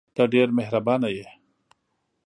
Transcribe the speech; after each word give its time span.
ته 0.15 0.23
ډېره 0.31 0.53
مهربانه 0.59 1.09
یې! 1.15 1.27